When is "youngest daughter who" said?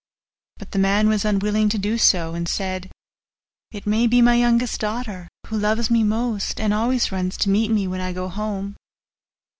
4.33-5.55